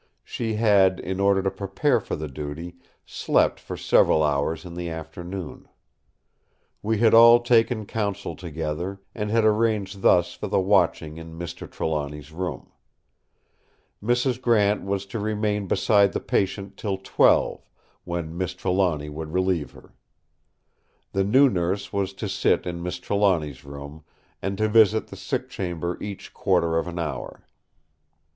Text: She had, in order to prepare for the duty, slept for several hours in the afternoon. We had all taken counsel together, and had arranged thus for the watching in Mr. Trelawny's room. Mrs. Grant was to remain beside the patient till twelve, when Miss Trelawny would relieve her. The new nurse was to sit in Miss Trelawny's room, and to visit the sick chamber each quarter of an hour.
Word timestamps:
She 0.23 0.55
had, 0.55 0.99
in 0.99 1.19
order 1.19 1.43
to 1.43 1.51
prepare 1.51 1.99
for 1.99 2.15
the 2.15 2.27
duty, 2.27 2.75
slept 3.05 3.59
for 3.59 3.77
several 3.77 4.23
hours 4.23 4.65
in 4.65 4.73
the 4.73 4.89
afternoon. 4.89 5.67
We 6.81 6.97
had 6.97 7.13
all 7.13 7.39
taken 7.39 7.85
counsel 7.85 8.35
together, 8.35 8.99
and 9.13 9.29
had 9.29 9.45
arranged 9.45 10.01
thus 10.01 10.33
for 10.33 10.47
the 10.47 10.59
watching 10.59 11.17
in 11.19 11.37
Mr. 11.37 11.69
Trelawny's 11.69 12.31
room. 12.31 12.71
Mrs. 14.03 14.41
Grant 14.41 14.81
was 14.83 15.05
to 15.05 15.19
remain 15.19 15.67
beside 15.67 16.13
the 16.13 16.19
patient 16.19 16.77
till 16.77 16.97
twelve, 16.97 17.63
when 18.03 18.35
Miss 18.35 18.55
Trelawny 18.55 19.07
would 19.07 19.31
relieve 19.31 19.69
her. 19.73 19.93
The 21.11 21.23
new 21.23 21.47
nurse 21.47 21.93
was 21.93 22.11
to 22.13 22.27
sit 22.27 22.65
in 22.65 22.81
Miss 22.81 22.97
Trelawny's 22.97 23.63
room, 23.63 24.03
and 24.41 24.57
to 24.57 24.67
visit 24.67 25.09
the 25.09 25.15
sick 25.15 25.47
chamber 25.47 26.01
each 26.01 26.33
quarter 26.33 26.79
of 26.79 26.87
an 26.87 26.97
hour. 26.97 27.45